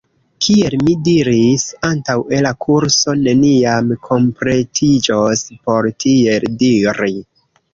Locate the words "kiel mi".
0.43-0.93